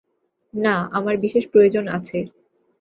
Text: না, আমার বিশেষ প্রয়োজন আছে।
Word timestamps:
না, 0.53 0.75
আমার 0.91 1.15
বিশেষ 1.17 1.43
প্রয়োজন 1.47 1.85
আছে। 1.87 2.19